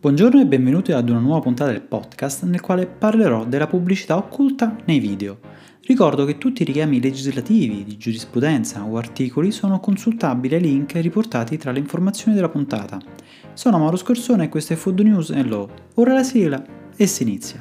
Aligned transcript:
Buongiorno 0.00 0.40
e 0.40 0.46
benvenuti 0.46 0.92
ad 0.92 1.08
una 1.08 1.18
nuova 1.18 1.40
puntata 1.40 1.72
del 1.72 1.80
podcast 1.80 2.44
nel 2.44 2.60
quale 2.60 2.86
parlerò 2.86 3.44
della 3.44 3.66
pubblicità 3.66 4.16
occulta 4.16 4.76
nei 4.84 5.00
video. 5.00 5.40
Ricordo 5.86 6.24
che 6.24 6.38
tutti 6.38 6.62
i 6.62 6.64
richiami 6.64 7.00
legislativi, 7.00 7.82
di 7.82 7.96
giurisprudenza 7.96 8.84
o 8.84 8.96
articoli 8.96 9.50
sono 9.50 9.80
consultabili 9.80 10.54
ai 10.54 10.60
link 10.60 10.92
riportati 10.92 11.56
tra 11.56 11.72
le 11.72 11.80
informazioni 11.80 12.36
della 12.36 12.48
puntata. 12.48 13.00
Sono 13.54 13.78
Mauro 13.78 13.96
Scorsone 13.96 14.44
e 14.44 14.48
questo 14.48 14.74
è 14.74 14.76
Food 14.76 15.00
News 15.00 15.30
and 15.30 15.48
Law. 15.48 15.68
Ora 15.94 16.12
la 16.12 16.22
sigla 16.22 16.64
e 16.94 17.06
si 17.08 17.24
inizia. 17.24 17.60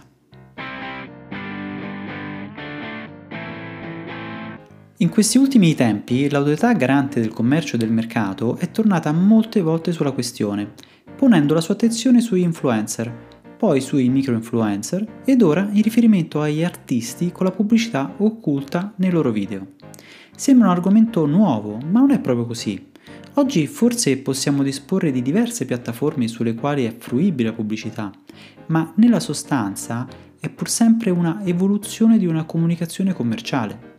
In 4.99 5.09
questi 5.09 5.37
ultimi 5.39 5.73
tempi 5.73 6.29
l'autorità 6.29 6.71
garante 6.73 7.19
del 7.19 7.33
commercio 7.33 7.75
e 7.75 7.79
del 7.79 7.91
mercato 7.91 8.57
è 8.57 8.71
tornata 8.71 9.11
molte 9.11 9.61
volte 9.61 9.91
sulla 9.91 10.11
questione, 10.11 10.73
ponendo 11.17 11.55
la 11.55 11.61
sua 11.61 11.73
attenzione 11.73 12.21
sui 12.21 12.43
influencer, 12.43 13.11
poi 13.57 13.81
sui 13.81 14.07
micro-influencer 14.07 15.21
ed 15.25 15.41
ora 15.41 15.67
in 15.71 15.81
riferimento 15.81 16.41
agli 16.41 16.63
artisti 16.63 17.31
con 17.31 17.47
la 17.47 17.51
pubblicità 17.51 18.13
occulta 18.17 18.93
nei 18.97 19.09
loro 19.09 19.31
video. 19.31 19.73
Sembra 20.35 20.67
un 20.67 20.73
argomento 20.73 21.25
nuovo, 21.25 21.79
ma 21.89 21.99
non 21.99 22.11
è 22.11 22.19
proprio 22.19 22.45
così. 22.45 22.91
Oggi 23.33 23.65
forse 23.65 24.17
possiamo 24.17 24.61
disporre 24.61 25.11
di 25.11 25.23
diverse 25.23 25.65
piattaforme 25.65 26.27
sulle 26.27 26.53
quali 26.53 26.85
è 26.85 26.95
fruibile 26.95 27.49
la 27.49 27.55
pubblicità, 27.55 28.11
ma 28.67 28.93
nella 28.97 29.19
sostanza 29.19 30.07
è 30.39 30.49
pur 30.49 30.69
sempre 30.69 31.09
una 31.09 31.41
evoluzione 31.43 32.19
di 32.19 32.27
una 32.27 32.43
comunicazione 32.43 33.13
commerciale. 33.13 33.96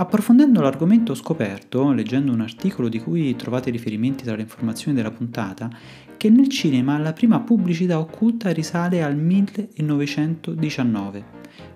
Approfondendo 0.00 0.60
l'argomento 0.60 1.10
ho 1.10 1.16
scoperto, 1.16 1.90
leggendo 1.90 2.32
un 2.32 2.40
articolo 2.40 2.88
di 2.88 3.00
cui 3.00 3.34
trovate 3.34 3.70
riferimenti 3.70 4.22
tra 4.22 4.36
le 4.36 4.42
informazioni 4.42 4.96
della 4.96 5.10
puntata, 5.10 5.68
che 6.16 6.30
nel 6.30 6.48
cinema 6.48 6.98
la 6.98 7.12
prima 7.12 7.40
pubblicità 7.40 7.98
occulta 7.98 8.52
risale 8.52 9.02
al 9.02 9.16
1919, 9.16 11.24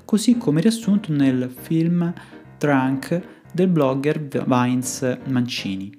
così 0.04 0.36
come 0.36 0.60
riassunto 0.60 1.12
nel 1.12 1.52
film 1.52 2.14
Drunk 2.58 3.20
del 3.52 3.66
blogger 3.66 4.44
Vines 4.46 5.18
Mancini. 5.26 5.90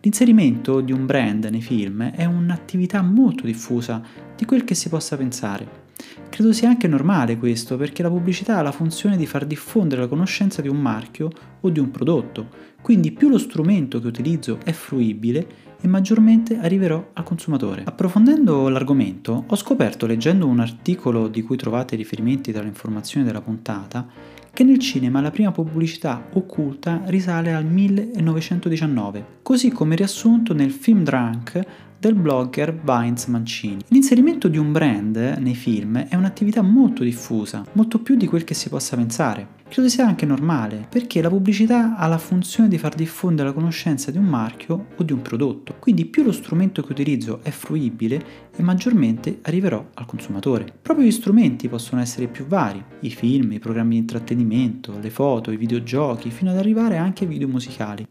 L'inserimento 0.00 0.82
di 0.82 0.92
un 0.92 1.06
brand 1.06 1.46
nei 1.46 1.62
film 1.62 2.10
è 2.10 2.26
un'attività 2.26 3.00
molto 3.00 3.46
diffusa 3.46 4.02
di 4.36 4.44
quel 4.44 4.64
che 4.64 4.74
si 4.74 4.90
possa 4.90 5.16
pensare. 5.16 5.85
Credo 6.28 6.52
sia 6.52 6.68
anche 6.68 6.88
normale 6.88 7.38
questo 7.38 7.76
perché 7.76 8.02
la 8.02 8.10
pubblicità 8.10 8.58
ha 8.58 8.62
la 8.62 8.72
funzione 8.72 9.16
di 9.16 9.26
far 9.26 9.46
diffondere 9.46 10.02
la 10.02 10.08
conoscenza 10.08 10.60
di 10.60 10.68
un 10.68 10.80
marchio 10.80 11.30
o 11.60 11.70
di 11.70 11.78
un 11.78 11.90
prodotto, 11.90 12.48
quindi 12.82 13.12
più 13.12 13.28
lo 13.28 13.38
strumento 13.38 14.00
che 14.00 14.06
utilizzo 14.06 14.58
è 14.64 14.72
fruibile 14.72 15.64
e 15.80 15.88
maggiormente 15.88 16.58
arriverò 16.58 17.10
al 17.12 17.24
consumatore. 17.24 17.82
Approfondendo 17.84 18.68
l'argomento, 18.68 19.44
ho 19.46 19.56
scoperto 19.56 20.06
leggendo 20.06 20.46
un 20.46 20.60
articolo 20.60 21.28
di 21.28 21.42
cui 21.42 21.56
trovate 21.56 21.96
riferimenti 21.96 22.52
tra 22.52 22.62
le 22.62 22.68
informazioni 22.68 23.24
della 23.24 23.40
puntata 23.40 24.06
che 24.52 24.64
nel 24.64 24.78
cinema 24.78 25.20
la 25.20 25.30
prima 25.30 25.52
pubblicità 25.52 26.28
occulta 26.32 27.02
risale 27.06 27.52
al 27.52 27.66
1919, 27.66 29.40
così 29.42 29.70
come 29.70 29.96
riassunto 29.96 30.54
nel 30.54 30.70
film 30.70 31.02
Drunk 31.02 31.60
del 31.98 32.14
blogger 32.14 32.74
Vines 32.74 33.26
Mancini. 33.26 33.82
L'inserimento 33.88 34.48
di 34.48 34.58
un 34.58 34.72
brand 34.72 35.16
nei 35.16 35.54
film 35.54 35.98
è 35.98 36.14
un'attività 36.16 36.62
molto 36.62 37.02
diffusa, 37.02 37.64
molto 37.72 38.00
più 38.00 38.16
di 38.16 38.26
quel 38.26 38.44
che 38.44 38.54
si 38.54 38.68
possa 38.68 38.96
pensare. 38.96 39.54
Credo 39.68 39.88
sia 39.88 40.06
anche 40.06 40.26
normale, 40.26 40.86
perché 40.88 41.20
la 41.20 41.28
pubblicità 41.28 41.96
ha 41.96 42.06
la 42.06 42.18
funzione 42.18 42.68
di 42.68 42.78
far 42.78 42.94
diffondere 42.94 43.48
la 43.48 43.54
conoscenza 43.54 44.12
di 44.12 44.18
un 44.18 44.24
marchio 44.24 44.86
o 44.96 45.02
di 45.02 45.12
un 45.12 45.22
prodotto, 45.22 45.74
quindi 45.80 46.04
più 46.04 46.22
lo 46.22 46.30
strumento 46.30 46.82
che 46.82 46.92
utilizzo 46.92 47.40
è 47.42 47.50
fruibile 47.50 48.24
e 48.54 48.62
maggiormente 48.62 49.40
arriverò 49.42 49.84
al 49.94 50.06
consumatore. 50.06 50.72
Proprio 50.80 51.04
gli 51.04 51.10
strumenti 51.10 51.68
possono 51.68 52.00
essere 52.00 52.28
più 52.28 52.46
vari, 52.46 52.82
i 53.00 53.10
film, 53.10 53.52
i 53.52 53.58
programmi 53.58 53.94
di 53.94 54.00
intrattenimento, 54.00 54.98
le 55.00 55.10
foto, 55.10 55.50
i 55.50 55.56
videogiochi, 55.56 56.30
fino 56.30 56.50
ad 56.50 56.58
arrivare 56.58 56.96
anche 56.96 57.24
ai 57.24 57.30
video 57.30 57.48
musicali. 57.48 58.06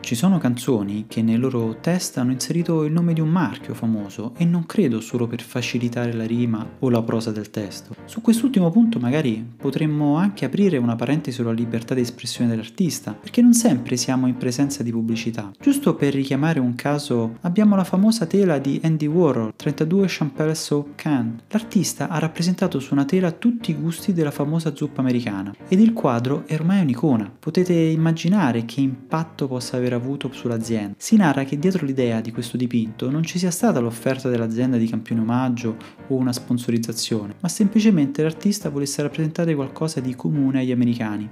Ci 0.00 0.16
sono 0.16 0.38
canzoni 0.38 1.04
che 1.06 1.22
nei 1.22 1.36
loro 1.36 1.76
test 1.80 2.18
hanno 2.18 2.32
inserito 2.32 2.82
il 2.84 2.90
nome 2.92 3.12
di 3.12 3.20
un 3.20 3.28
marchio 3.28 3.74
famoso 3.74 4.32
e 4.36 4.44
non 4.44 4.66
credo 4.66 5.00
solo 5.00 5.28
per 5.28 5.40
facilitare 5.40 6.12
la 6.12 6.24
rima 6.24 6.66
o 6.80 6.88
la 6.88 7.02
prosa 7.02 7.30
del 7.30 7.50
testo. 7.50 7.94
Su 8.06 8.20
quest'ultimo 8.20 8.70
punto 8.70 8.98
magari 8.98 9.46
potremmo 9.56 10.16
anche 10.16 10.44
aprire 10.44 10.78
una 10.78 10.96
parentesi 10.96 11.36
sulla 11.36 11.52
libertà 11.52 11.94
di 11.94 12.00
espressione 12.00 12.50
dell'artista, 12.50 13.12
perché 13.12 13.40
non 13.40 13.52
sempre 13.52 13.96
siamo 13.96 14.26
in 14.26 14.36
presenza 14.36 14.82
di 14.82 14.90
pubblicità. 14.90 15.52
Giusto 15.60 15.94
per 15.94 16.14
richiamare 16.14 16.58
un 16.58 16.74
caso, 16.74 17.36
abbiamo 17.42 17.76
la 17.76 17.84
famosa 17.84 18.26
tela 18.26 18.58
di 18.58 18.80
Andy 18.82 19.06
Warhol, 19.06 19.52
32 19.54 20.06
Champel 20.08 20.56
Soap 20.56 20.96
Can. 20.96 21.40
L'artista 21.50 22.08
ha 22.08 22.18
rappresentato 22.18 22.80
su 22.80 22.94
una 22.94 23.04
tela 23.04 23.30
tutti 23.30 23.70
i 23.70 23.74
gusti 23.74 24.12
della 24.12 24.32
famosa 24.32 24.74
zuppa 24.74 25.02
americana 25.02 25.54
ed 25.68 25.78
il 25.78 25.92
quadro 25.92 26.44
è 26.46 26.54
ormai 26.54 26.80
un'icona. 26.80 27.30
Potete 27.38 27.74
immaginare 27.74 28.64
che 28.64 28.80
impatto 28.80 29.46
possa 29.46 29.76
avere 29.76 29.89
aver 29.90 29.94
avuto 29.94 30.30
sull'azienda. 30.32 30.94
Si 30.96 31.16
narra 31.16 31.44
che 31.44 31.58
dietro 31.58 31.84
l'idea 31.84 32.20
di 32.20 32.32
questo 32.32 32.56
dipinto 32.56 33.10
non 33.10 33.24
ci 33.24 33.38
sia 33.38 33.50
stata 33.50 33.80
l'offerta 33.80 34.28
dell'azienda 34.28 34.76
di 34.76 34.88
campione 34.88 35.20
omaggio 35.20 35.76
o 36.08 36.14
una 36.14 36.32
sponsorizzazione, 36.32 37.34
ma 37.40 37.48
semplicemente 37.48 38.22
l'artista 38.22 38.70
volesse 38.70 39.02
rappresentare 39.02 39.54
qualcosa 39.54 40.00
di 40.00 40.14
comune 40.14 40.60
agli 40.60 40.72
americani. 40.72 41.28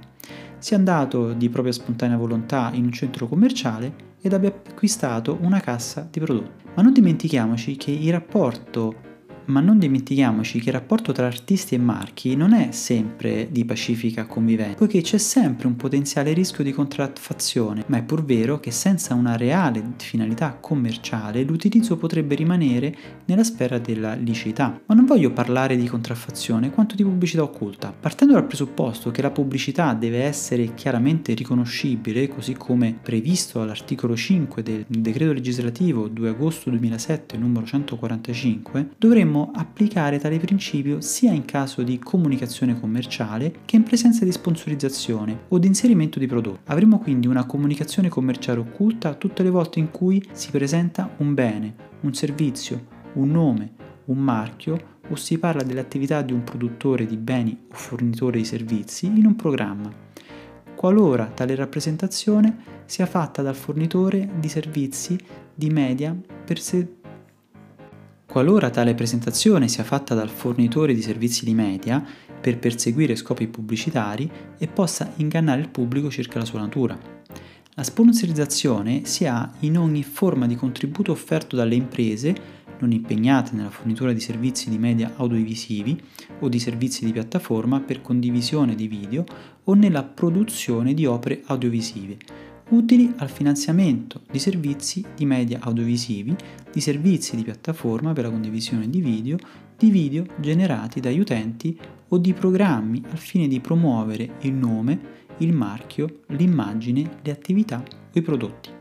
Sia 0.57 0.77
andato 0.77 1.33
di 1.33 1.49
propria 1.49 1.73
spontanea 1.73 2.17
volontà 2.17 2.71
in 2.73 2.85
un 2.85 2.91
centro 2.91 3.27
commerciale 3.27 4.07
ed 4.21 4.33
abbia 4.33 4.49
acquistato 4.49 5.37
una 5.41 5.61
cassa 5.61 6.07
di 6.09 6.19
prodotti. 6.19 6.67
Ma 6.75 6.81
non 6.81 6.91
dimentichiamoci 6.91 7.77
che 7.77 7.91
il 7.91 8.11
rapporto 8.11 9.07
ma 9.49 9.59
non 9.59 9.79
dimentichiamoci 9.79 10.59
che 10.59 10.69
il 10.69 10.75
rapporto 10.75 11.11
tra 11.11 11.25
artisti 11.25 11.75
e 11.75 11.79
marchi 11.79 12.35
non 12.35 12.53
è 12.53 12.69
sempre 12.71 13.47
di 13.51 13.65
pacifica 13.65 14.25
convivenza, 14.25 14.75
poiché 14.75 15.01
c'è 15.01 15.17
sempre 15.17 15.67
un 15.67 15.75
potenziale 15.75 16.33
rischio 16.33 16.63
di 16.63 16.71
contraffazione, 16.71 17.83
ma 17.87 17.97
è 17.97 18.03
pur 18.03 18.23
vero 18.23 18.59
che 18.59 18.71
senza 18.71 19.15
una 19.15 19.35
reale 19.35 19.83
finalità 19.97 20.57
commerciale 20.59 21.43
l'utilizzo 21.43 21.97
potrebbe 21.97 22.35
rimanere 22.35 22.95
nella 23.25 23.43
sfera 23.43 23.79
della 23.79 24.13
liceità. 24.13 24.79
Ma 24.85 24.95
non 24.95 25.05
voglio 25.05 25.31
parlare 25.31 25.75
di 25.75 25.87
contraffazione 25.87 26.69
quanto 26.69 26.95
di 26.95 27.03
pubblicità 27.03 27.43
occulta. 27.43 27.93
Partendo 27.97 28.33
dal 28.33 28.45
presupposto 28.45 29.11
che 29.11 29.21
la 29.21 29.31
pubblicità 29.31 29.93
deve 29.93 30.23
essere 30.23 30.73
chiaramente 30.75 31.33
riconoscibile, 31.33 32.27
così 32.27 32.53
come 32.53 32.97
previsto 33.01 33.61
all'articolo 33.61 34.15
5 34.15 34.61
del 34.61 34.85
decreto 34.87 35.33
legislativo 35.33 36.07
2 36.07 36.29
agosto 36.29 36.69
2007 36.69 37.37
numero 37.37 37.65
145, 37.65 38.89
dovremmo 38.97 39.38
dovremmo 39.39 39.51
applicare 39.53 40.19
tale 40.19 40.37
principio 40.37 40.99
sia 41.01 41.31
in 41.31 41.45
caso 41.45 41.81
di 41.83 41.99
comunicazione 41.99 42.77
commerciale 42.79 43.59
che 43.65 43.77
in 43.77 43.83
presenza 43.83 44.25
di 44.25 44.31
sponsorizzazione 44.31 45.45
o 45.49 45.57
di 45.57 45.67
inserimento 45.67 46.19
di 46.19 46.27
prodotti. 46.27 46.59
Avremo 46.65 46.99
quindi 46.99 47.27
una 47.27 47.45
comunicazione 47.45 48.09
commerciale 48.09 48.59
occulta 48.59 49.13
tutte 49.13 49.43
le 49.43 49.49
volte 49.49 49.79
in 49.79 49.91
cui 49.91 50.27
si 50.33 50.51
presenta 50.51 51.09
un 51.17 51.33
bene, 51.33 51.75
un 52.01 52.13
servizio, 52.13 52.87
un 53.13 53.31
nome, 53.31 53.71
un 54.05 54.17
marchio 54.17 54.97
o 55.09 55.15
si 55.15 55.37
parla 55.37 55.63
dell'attività 55.63 56.21
di 56.21 56.33
un 56.33 56.43
produttore 56.43 57.05
di 57.05 57.17
beni 57.17 57.57
o 57.71 57.75
fornitore 57.75 58.37
di 58.37 58.45
servizi 58.45 59.05
in 59.05 59.25
un 59.25 59.35
programma, 59.35 59.91
qualora 60.75 61.25
tale 61.25 61.55
rappresentazione 61.55 62.77
sia 62.85 63.05
fatta 63.05 63.41
dal 63.41 63.55
fornitore 63.55 64.29
di 64.39 64.49
servizi 64.49 65.17
di 65.53 65.69
media 65.69 66.15
per 66.45 66.59
se- 66.59 66.98
Qualora 68.29 68.69
tale 68.69 68.93
presentazione 68.93 69.67
sia 69.67 69.83
fatta 69.83 70.13
dal 70.13 70.29
fornitore 70.29 70.93
di 70.93 71.01
servizi 71.01 71.45
di 71.45 71.55
media 71.55 72.05
per 72.39 72.59
perseguire 72.59 73.15
scopi 73.15 73.47
pubblicitari 73.47 74.29
e 74.59 74.67
possa 74.67 75.13
ingannare 75.15 75.61
il 75.61 75.69
pubblico 75.69 76.11
circa 76.11 76.37
la 76.37 76.45
sua 76.45 76.59
natura. 76.59 76.95
La 77.73 77.81
sponsorizzazione 77.81 79.05
si 79.05 79.25
ha 79.25 79.51
in 79.61 79.79
ogni 79.79 80.03
forma 80.03 80.45
di 80.45 80.53
contributo 80.53 81.11
offerto 81.11 81.55
dalle 81.55 81.73
imprese 81.73 82.35
non 82.77 82.91
impegnate 82.91 83.55
nella 83.55 83.71
fornitura 83.71 84.13
di 84.13 84.19
servizi 84.19 84.69
di 84.69 84.77
media 84.77 85.13
audiovisivi 85.15 85.99
o 86.41 86.49
di 86.49 86.59
servizi 86.59 87.05
di 87.05 87.11
piattaforma 87.11 87.79
per 87.79 88.01
condivisione 88.01 88.75
di 88.75 88.87
video 88.87 89.25
o 89.63 89.73
nella 89.73 90.03
produzione 90.03 90.93
di 90.93 91.07
opere 91.07 91.41
audiovisive 91.47 92.17
utili 92.69 93.13
al 93.17 93.29
finanziamento 93.29 94.21
di 94.29 94.39
servizi 94.39 95.03
di 95.15 95.25
media 95.25 95.59
audiovisivi, 95.61 96.35
di 96.71 96.81
servizi 96.81 97.35
di 97.35 97.43
piattaforma 97.43 98.13
per 98.13 98.25
la 98.25 98.29
condivisione 98.29 98.89
di 98.89 99.01
video, 99.01 99.37
di 99.77 99.89
video 99.89 100.25
generati 100.39 100.99
dagli 100.99 101.19
utenti 101.19 101.77
o 102.09 102.17
di 102.17 102.33
programmi 102.33 103.01
al 103.09 103.17
fine 103.17 103.47
di 103.47 103.59
promuovere 103.59 104.35
il 104.41 104.53
nome, 104.53 104.99
il 105.37 105.53
marchio, 105.53 106.21
l'immagine, 106.27 107.19
le 107.21 107.31
attività 107.31 107.81
o 107.81 108.17
i 108.17 108.21
prodotti. 108.21 108.77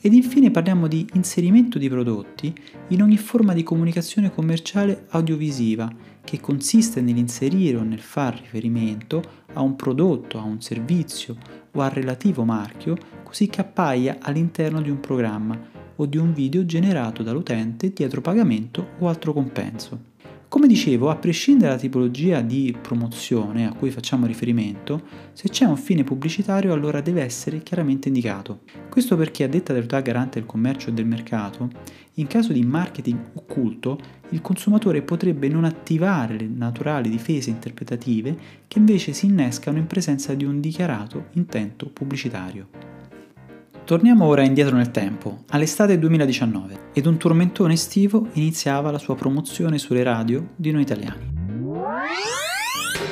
Ed 0.00 0.12
infine 0.12 0.50
parliamo 0.50 0.86
di 0.86 1.06
inserimento 1.14 1.78
di 1.78 1.88
prodotti 1.88 2.54
in 2.88 3.02
ogni 3.02 3.16
forma 3.16 3.54
di 3.54 3.62
comunicazione 3.62 4.30
commerciale 4.30 5.06
audiovisiva 5.08 5.90
che 6.22 6.40
consiste 6.40 7.00
nell'inserire 7.00 7.78
o 7.78 7.82
nel 7.82 8.00
far 8.00 8.38
riferimento 8.38 9.43
a 9.54 9.62
un 9.62 9.74
prodotto, 9.76 10.38
a 10.38 10.42
un 10.42 10.60
servizio 10.60 11.36
o 11.72 11.80
al 11.80 11.90
relativo 11.90 12.44
marchio 12.44 12.96
così 13.22 13.48
che 13.48 13.62
appaia 13.62 14.18
all'interno 14.20 14.80
di 14.80 14.90
un 14.90 15.00
programma 15.00 15.58
o 15.96 16.06
di 16.06 16.18
un 16.18 16.32
video 16.32 16.64
generato 16.64 17.22
dall'utente 17.22 17.92
dietro 17.92 18.20
pagamento 18.20 18.90
o 18.98 19.08
altro 19.08 19.32
compenso. 19.32 20.12
Come 20.54 20.68
dicevo, 20.68 21.10
a 21.10 21.16
prescindere 21.16 21.70
dalla 21.70 21.80
tipologia 21.80 22.40
di 22.40 22.76
promozione 22.80 23.66
a 23.66 23.72
cui 23.72 23.90
facciamo 23.90 24.24
riferimento, 24.24 25.02
se 25.32 25.48
c'è 25.48 25.64
un 25.64 25.76
fine 25.76 26.04
pubblicitario 26.04 26.72
allora 26.72 27.00
deve 27.00 27.22
essere 27.22 27.58
chiaramente 27.58 28.06
indicato. 28.06 28.60
Questo 28.88 29.16
perché 29.16 29.42
a 29.42 29.48
detta 29.48 29.72
dell'autorità 29.72 30.12
garante 30.12 30.38
del 30.38 30.48
commercio 30.48 30.90
e 30.90 30.92
del 30.92 31.06
mercato, 31.06 31.68
in 32.14 32.28
caso 32.28 32.52
di 32.52 32.62
marketing 32.62 33.18
occulto, 33.32 33.98
il 34.28 34.40
consumatore 34.42 35.02
potrebbe 35.02 35.48
non 35.48 35.64
attivare 35.64 36.38
le 36.38 36.46
naturali 36.46 37.10
difese 37.10 37.50
interpretative 37.50 38.36
che 38.68 38.78
invece 38.78 39.12
si 39.12 39.26
innescano 39.26 39.78
in 39.78 39.88
presenza 39.88 40.34
di 40.34 40.44
un 40.44 40.60
dichiarato 40.60 41.30
intento 41.32 41.90
pubblicitario. 41.92 42.68
Torniamo 43.84 44.24
ora 44.24 44.42
indietro 44.42 44.76
nel 44.76 44.90
tempo, 44.90 45.44
all'estate 45.50 45.98
2019, 45.98 46.92
ed 46.94 47.04
un 47.04 47.18
tormentone 47.18 47.74
estivo 47.74 48.28
iniziava 48.32 48.90
la 48.90 48.96
sua 48.96 49.14
promozione 49.14 49.76
sulle 49.76 50.02
radio 50.02 50.52
di 50.56 50.70
noi 50.70 50.80
italiani. 50.80 51.32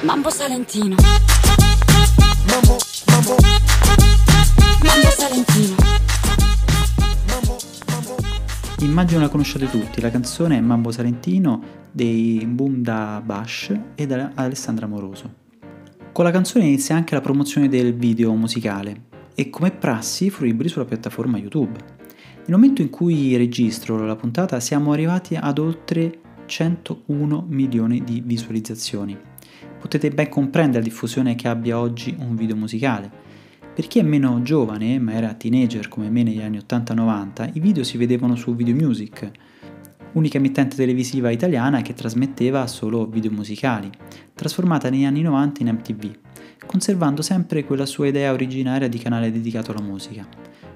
Mambo 0.01 0.31
Salentino. 0.31 0.97
Mambo, 2.49 2.77
mambo. 3.07 3.37
Mambo 4.83 5.11
Salentino. 5.11 5.77
Immagino 8.79 9.21
la 9.21 9.29
conosciate 9.29 9.69
tutti, 9.69 10.01
la 10.01 10.11
canzone 10.11 10.57
è 10.57 10.61
Mambo 10.61 10.91
Salentino 10.91 11.63
dei 11.93 12.47
Boom 12.47 12.81
da 12.81 13.21
Bash 13.23 13.79
e 13.95 14.07
da 14.07 14.31
Alessandra 14.37 14.87
Moroso. 14.87 15.35
Con 16.13 16.25
la 16.25 16.31
canzone 16.31 16.65
inizia 16.65 16.97
anche 16.97 17.15
la 17.15 17.21
promozione 17.21 17.69
del 17.69 17.95
video 17.95 18.33
musicale, 18.35 19.11
e 19.35 19.51
come 19.51 19.71
prassi 19.71 20.31
fruibili 20.31 20.69
sulla 20.69 20.85
piattaforma 20.85 21.39
YouTube. 21.39 21.79
Nel 22.45 22.57
momento 22.57 22.83
in 22.83 22.91
cui 22.91 23.37
registro 23.37 24.05
la 24.05 24.17
puntata 24.17 24.59
siamo 24.61 24.93
arrivati 24.93 25.37
ad 25.37 25.59
oltre 25.59 26.19
101 26.47 27.47
milioni 27.49 28.03
di 28.03 28.21
visualizzazioni. 28.25 29.17
Potete 29.79 30.11
ben 30.11 30.29
comprendere 30.29 30.83
la 30.83 30.89
diffusione 30.89 31.35
che 31.35 31.49
abbia 31.49 31.79
oggi 31.79 32.15
un 32.19 32.35
video 32.35 32.57
musicale. 32.57 33.11
Per 33.75 33.87
chi 33.87 34.01
è 34.01 34.03
meno 34.03 34.43
giovane, 34.43 34.99
ma 34.99 35.13
era 35.13 35.35
teenager 35.35 35.89
come 35.89 36.11
me 36.11 36.23
negli 36.23 36.43
anni 36.43 36.59
80-90, 36.59 37.51
i 37.55 37.61
video 37.61 37.85
si 37.85 37.97
vedevano 37.97 38.37
su 38.37 38.55
Video 38.55 38.75
Music, 38.75 39.31
unica 40.13 40.39
emittente 40.39 40.77
televisiva 40.77 41.31
italiana 41.31 41.83
che 41.83 41.95
trasmetteva 41.95 42.67
solo 42.67 43.07
video 43.07 43.31
musicali, 43.31 43.91
trasformata 44.35 44.91
negli 44.91 45.05
anni 45.05 45.23
90 45.23 45.63
in 45.63 45.69
MTV 45.69 46.17
conservando 46.67 47.23
sempre 47.23 47.65
quella 47.65 47.87
sua 47.87 48.07
idea 48.07 48.33
originaria 48.33 48.89
di 48.89 48.99
canale 48.99 49.31
dedicato 49.31 49.73
alla 49.73 49.83
musica. 49.83 50.27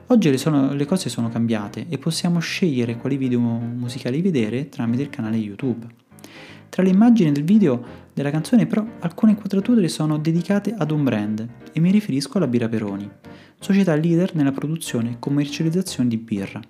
Oggi 0.09 0.31
le, 0.31 0.39
sono, 0.39 0.73
le 0.73 0.85
cose 0.85 1.09
sono 1.09 1.29
cambiate 1.29 1.87
e 1.89 1.99
possiamo 1.99 2.39
scegliere 2.39 2.97
quali 2.97 3.17
video 3.17 3.41
musicali 3.41 4.21
vedere 4.21 4.69
tramite 4.69 5.03
il 5.03 5.11
canale 5.11 5.37
YouTube. 5.37 5.87
Tra 6.69 6.83
le 6.83 6.91
immagini 6.91 7.33
del 7.33 7.45
video 7.45 7.83
della 8.13 8.31
canzone 8.31 8.67
però 8.67 8.85
alcune 9.01 9.33
inquadrature 9.33 9.89
sono 9.89 10.19
dedicate 10.19 10.75
ad 10.77 10.91
un 10.91 11.05
brand 11.05 11.49
e 11.73 11.81
mi 11.81 11.91
riferisco 11.91 12.37
alla 12.37 12.47
Birra 12.47 12.69
Peroni, 12.69 13.09
società 13.59 13.95
leader 13.95 14.35
nella 14.35 14.53
produzione 14.53 15.13
e 15.13 15.17
commercializzazione 15.19 16.09
di 16.09 16.19
birra. 16.19 16.61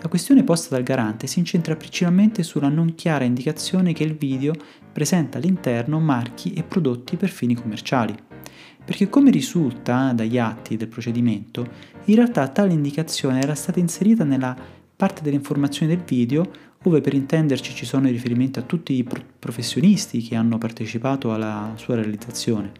La 0.00 0.08
questione 0.08 0.44
posta 0.44 0.74
dal 0.74 0.84
garante 0.84 1.26
si 1.26 1.38
incentra 1.38 1.76
principalmente 1.76 2.42
sulla 2.42 2.68
non 2.68 2.94
chiara 2.94 3.24
indicazione 3.24 3.92
che 3.92 4.04
il 4.04 4.14
video 4.14 4.52
presenta 4.92 5.38
all'interno 5.38 6.00
marchi 6.00 6.52
e 6.52 6.62
prodotti 6.62 7.16
per 7.16 7.28
fini 7.28 7.54
commerciali 7.54 8.14
perché 8.86 9.08
come 9.08 9.32
risulta 9.32 10.12
dagli 10.12 10.38
atti 10.38 10.76
del 10.76 10.86
procedimento, 10.86 11.68
in 12.04 12.14
realtà 12.14 12.46
tale 12.46 12.72
indicazione 12.72 13.40
era 13.40 13.56
stata 13.56 13.80
inserita 13.80 14.22
nella 14.22 14.56
parte 14.94 15.22
delle 15.22 15.34
informazioni 15.34 15.92
del 15.92 16.04
video, 16.04 16.48
dove 16.80 17.00
per 17.00 17.12
intenderci 17.12 17.74
ci 17.74 17.84
sono 17.84 18.06
i 18.06 18.12
riferimenti 18.12 18.60
a 18.60 18.62
tutti 18.62 18.92
i 18.92 19.04
professionisti 19.40 20.22
che 20.22 20.36
hanno 20.36 20.56
partecipato 20.56 21.34
alla 21.34 21.72
sua 21.74 21.96
realizzazione. 21.96 22.70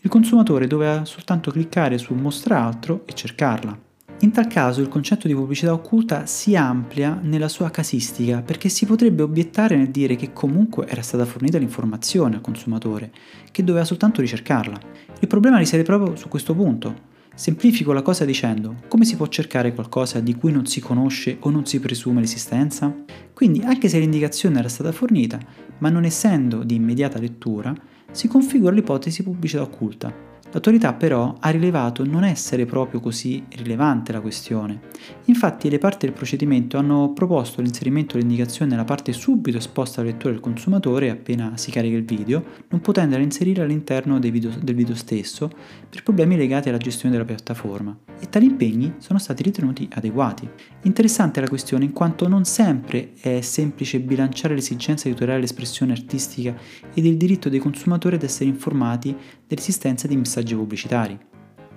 Il 0.00 0.10
consumatore 0.10 0.66
doveva 0.66 1.04
soltanto 1.04 1.52
cliccare 1.52 1.98
su 1.98 2.14
Mostra 2.14 2.64
altro 2.64 3.02
e 3.06 3.12
cercarla. 3.12 3.87
In 4.20 4.32
tal 4.32 4.48
caso 4.48 4.80
il 4.80 4.88
concetto 4.88 5.28
di 5.28 5.34
pubblicità 5.34 5.72
occulta 5.72 6.26
si 6.26 6.56
amplia 6.56 7.20
nella 7.22 7.46
sua 7.46 7.70
casistica 7.70 8.42
perché 8.42 8.68
si 8.68 8.84
potrebbe 8.84 9.22
obiettare 9.22 9.76
nel 9.76 9.90
dire 9.90 10.16
che 10.16 10.32
comunque 10.32 10.88
era 10.88 11.02
stata 11.02 11.24
fornita 11.24 11.56
l'informazione 11.56 12.34
al 12.34 12.40
consumatore, 12.40 13.12
che 13.52 13.62
doveva 13.62 13.84
soltanto 13.84 14.20
ricercarla. 14.20 14.76
Il 15.20 15.28
problema 15.28 15.58
risiede 15.58 15.84
proprio 15.84 16.16
su 16.16 16.26
questo 16.26 16.52
punto. 16.52 17.06
Semplifico 17.32 17.92
la 17.92 18.02
cosa 18.02 18.24
dicendo 18.24 18.80
come 18.88 19.04
si 19.04 19.14
può 19.14 19.28
cercare 19.28 19.72
qualcosa 19.72 20.18
di 20.18 20.34
cui 20.34 20.50
non 20.50 20.66
si 20.66 20.80
conosce 20.80 21.36
o 21.38 21.50
non 21.50 21.64
si 21.64 21.78
presume 21.78 22.20
l'esistenza? 22.20 22.92
Quindi 23.32 23.60
anche 23.60 23.88
se 23.88 24.00
l'indicazione 24.00 24.58
era 24.58 24.68
stata 24.68 24.90
fornita, 24.90 25.38
ma 25.78 25.90
non 25.90 26.02
essendo 26.02 26.64
di 26.64 26.74
immediata 26.74 27.20
lettura, 27.20 27.72
si 28.10 28.26
configura 28.26 28.72
l'ipotesi 28.72 29.22
pubblicità 29.22 29.62
occulta 29.62 30.27
L'autorità 30.50 30.94
però 30.94 31.36
ha 31.38 31.50
rilevato 31.50 32.04
non 32.06 32.24
essere 32.24 32.64
proprio 32.64 33.00
così 33.00 33.44
rilevante 33.50 34.12
la 34.12 34.20
questione. 34.22 34.80
Infatti 35.26 35.68
le 35.68 35.78
parti 35.78 36.06
del 36.06 36.14
procedimento 36.14 36.78
hanno 36.78 37.12
proposto 37.12 37.60
l'inserimento 37.60 38.16
dell'indicazione 38.16 38.70
nella 38.70 38.84
parte 38.84 39.12
subito 39.12 39.58
esposta 39.58 40.00
alla 40.00 40.10
lettura 40.10 40.32
del 40.32 40.40
consumatore 40.40 41.10
appena 41.10 41.56
si 41.56 41.70
carica 41.70 41.96
il 41.96 42.04
video, 42.04 42.42
non 42.68 42.80
potendola 42.80 43.22
inserire 43.22 43.62
all'interno 43.62 44.18
video, 44.18 44.50
del 44.58 44.74
video 44.74 44.94
stesso 44.94 45.50
per 45.88 46.02
problemi 46.02 46.36
legati 46.38 46.70
alla 46.70 46.78
gestione 46.78 47.12
della 47.12 47.26
piattaforma. 47.26 47.94
E 48.18 48.28
tali 48.30 48.46
impegni 48.46 48.94
sono 48.98 49.18
stati 49.18 49.42
ritenuti 49.42 49.86
adeguati. 49.92 50.48
Interessante 50.82 51.42
la 51.42 51.48
questione 51.48 51.84
in 51.84 51.92
quanto 51.92 52.26
non 52.26 52.44
sempre 52.44 53.12
è 53.20 53.42
semplice 53.42 54.00
bilanciare 54.00 54.54
l'esigenza 54.54 55.08
di 55.08 55.14
tutelare 55.14 55.40
l'espressione 55.40 55.92
artistica 55.92 56.56
ed 56.94 57.04
il 57.04 57.18
diritto 57.18 57.50
dei 57.50 57.58
consumatori 57.58 58.14
ad 58.14 58.22
essere 58.22 58.48
informati 58.48 59.14
dell'esistenza 59.48 60.06
di 60.06 60.16
messaggi 60.16 60.54
pubblicitari. 60.54 61.18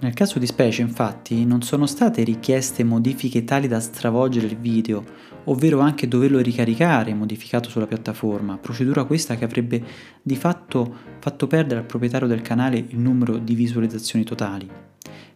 Nel 0.01 0.13
caso 0.13 0.39
di 0.39 0.47
specie, 0.47 0.81
infatti, 0.81 1.45
non 1.45 1.62
sono 1.62 1.85
state 1.85 2.23
richieste 2.23 2.83
modifiche 2.83 3.44
tali 3.44 3.68
da 3.68 3.79
stravolgere 3.79 4.47
il 4.47 4.57
video, 4.57 5.03
ovvero 5.45 5.79
anche 5.79 6.07
doverlo 6.07 6.39
ricaricare 6.39 7.13
modificato 7.13 7.69
sulla 7.69 7.88
piattaforma, 7.88 8.57
procedura 8.57 9.03
questa 9.03 9.35
che 9.35 9.45
avrebbe 9.45 9.83
di 10.21 10.35
fatto 10.35 11.09
fatto 11.19 11.45
perdere 11.45 11.79
al 11.81 11.85
proprietario 11.85 12.27
del 12.27 12.41
canale 12.41 12.77
il 12.77 12.97
numero 12.97 13.38
di 13.38 13.53
visualizzazioni 13.53 14.25
totali. 14.25 14.68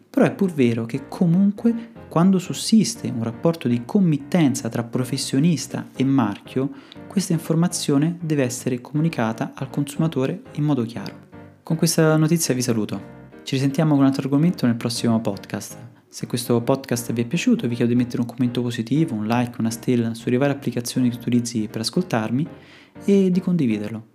Però 0.10 0.26
è 0.26 0.34
pur 0.34 0.52
vero 0.52 0.86
che 0.86 1.08
comunque 1.08 1.92
quando 2.10 2.40
sussiste 2.40 3.12
un 3.14 3.24
rapporto 3.24 3.68
di 3.68 3.84
committenza 3.86 4.70
tra 4.70 4.84
professionista 4.84 5.90
e 5.96 6.04
marchio, 6.04 6.72
questa 7.08 7.34
informazione 7.34 8.18
deve 8.22 8.44
essere 8.44 8.82
comunicata 8.82 9.52
al 9.54 9.70
consumatore 9.70 10.42
in 10.54 10.64
modo 10.64 10.84
chiaro. 10.84 11.25
Con 11.66 11.78
questa 11.78 12.16
notizia 12.16 12.54
vi 12.54 12.62
saluto. 12.62 13.02
Ci 13.42 13.56
risentiamo 13.56 13.94
con 13.94 14.02
un 14.02 14.06
altro 14.06 14.22
argomento 14.22 14.68
nel 14.68 14.76
prossimo 14.76 15.20
podcast. 15.20 15.76
Se 16.08 16.28
questo 16.28 16.62
podcast 16.62 17.12
vi 17.12 17.24
è 17.24 17.26
piaciuto 17.26 17.68
vi 17.68 17.74
chiedo 17.74 17.90
di 17.90 17.98
mettere 17.98 18.22
un 18.22 18.28
commento 18.28 18.62
positivo, 18.62 19.16
un 19.16 19.26
like, 19.26 19.56
una 19.58 19.72
stella 19.72 20.14
sulle 20.14 20.38
varie 20.38 20.54
applicazioni 20.54 21.10
che 21.10 21.16
utilizzi 21.16 21.68
per 21.68 21.82
ascoltarmi 21.82 22.48
e 23.06 23.32
di 23.32 23.40
condividerlo. 23.40 24.10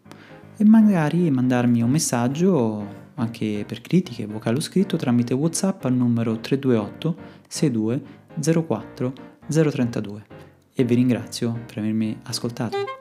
E 0.57 0.65
magari 0.65 1.29
mandarmi 1.29 1.83
un 1.83 1.91
messaggio 1.91 2.87
anche 3.17 3.65
per 3.67 3.81
critiche, 3.81 4.27
vocale 4.27 4.59
o 4.59 4.61
scritto 4.61 4.97
tramite 4.97 5.35
WhatsApp 5.35 5.87
al 5.87 5.95
numero 5.95 6.39
328 6.39 7.17
62 7.49 8.03
04 8.65 9.13
032. 9.49 10.27
E 10.73 10.85
vi 10.85 10.95
ringrazio 10.95 11.65
per 11.67 11.79
avermi 11.79 12.17
ascoltato. 12.23 13.00